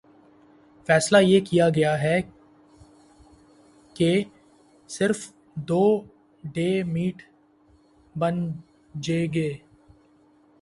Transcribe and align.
فیصلہ 0.89 1.17
یہ 1.21 1.39
کیا 1.45 1.67
گیا 1.69 1.95
کہہ 3.95 4.23
صرف 4.89 5.19
دو 5.67 5.83
ڈے 6.43 6.69
میٹھ 6.83 7.23
بن 8.15 8.35
ج 8.95 9.11
گے 9.33 9.49